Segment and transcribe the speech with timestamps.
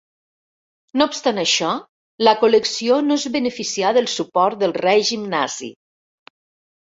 [0.99, 1.73] No obstant això,
[2.27, 5.69] la col·lecció no es beneficià del suport del règim nazi.